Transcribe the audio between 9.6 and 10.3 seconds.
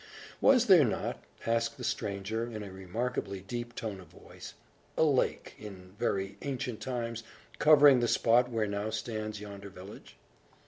village?"